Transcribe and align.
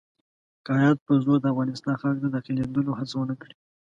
که 0.65 0.71
هیات 0.81 0.99
په 1.07 1.13
زور 1.23 1.37
د 1.41 1.45
افغانستان 1.53 1.95
خاورې 1.99 2.19
ته 2.23 2.29
داخلېدلو 2.29 2.97
هڅه 2.99 3.13
ونه 3.17 3.35
کړي. 3.41 3.53